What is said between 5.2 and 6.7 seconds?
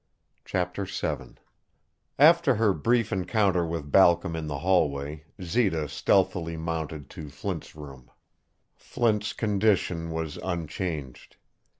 Zita stealthily